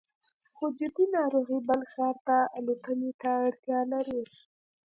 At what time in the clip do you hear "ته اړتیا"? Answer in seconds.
3.21-3.79